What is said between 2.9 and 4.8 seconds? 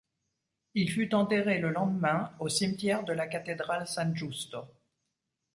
de la cathédrale San Giusto.